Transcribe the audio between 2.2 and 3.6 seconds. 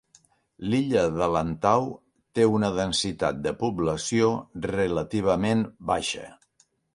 té una densitat de